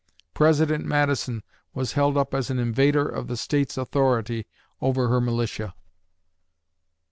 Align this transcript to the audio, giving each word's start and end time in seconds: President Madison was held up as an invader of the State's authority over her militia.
President 0.33 0.83
Madison 0.83 1.43
was 1.75 1.91
held 1.93 2.17
up 2.17 2.33
as 2.33 2.49
an 2.49 2.57
invader 2.57 3.07
of 3.07 3.27
the 3.27 3.37
State's 3.37 3.77
authority 3.77 4.47
over 4.81 5.09
her 5.09 5.21
militia. 5.21 5.75